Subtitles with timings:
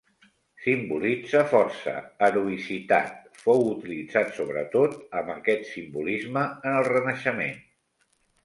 [0.61, 1.93] Simbolitza força,
[2.27, 3.13] heroïcitat,
[3.43, 7.63] fou utilitzat sobretot amb aquest simbolisme en el Renaixement.